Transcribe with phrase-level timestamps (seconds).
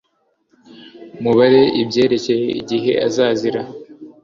[1.21, 3.61] Mubaze ibyerekeye igihe azazira